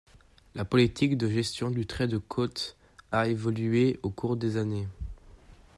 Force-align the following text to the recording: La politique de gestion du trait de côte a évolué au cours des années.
La 0.55 0.65
politique 0.65 1.15
de 1.15 1.29
gestion 1.29 1.69
du 1.69 1.85
trait 1.85 2.07
de 2.07 2.17
côte 2.17 2.75
a 3.11 3.27
évolué 3.27 3.99
au 4.01 4.09
cours 4.09 4.35
des 4.35 4.57
années. 4.57 4.87